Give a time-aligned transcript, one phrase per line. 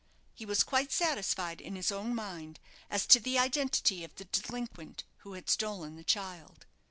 [0.33, 2.59] He was quite satisfied in his own mind
[2.89, 6.65] as to the identity of the delinquent who had stolen the child.